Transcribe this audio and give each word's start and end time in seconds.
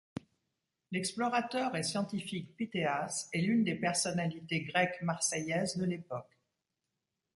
L’explorateur 0.91 1.75
et 1.75 1.83
scientifique 1.83 2.55
Pytheas 2.57 3.29
est 3.33 3.41
l’une 3.41 3.63
des 3.63 3.75
personnalités 3.75 4.61
grecques 4.63 4.99
marseillaises 5.03 5.77
de 5.77 5.85
l’époque. 5.85 6.39